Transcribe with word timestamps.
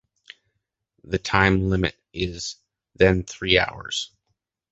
The 1.03 1.19
time 1.19 1.69
limit 1.69 1.95
is 2.11 2.55
then 2.95 3.21
three 3.23 3.59
hours. 3.59 4.09